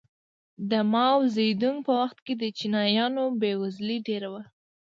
[0.69, 4.41] د ماوو زیدونګ په وخت کې د چینایانو بېوزلي ډېره وه.